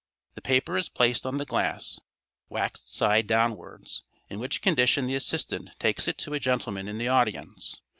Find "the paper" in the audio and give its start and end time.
0.33-0.77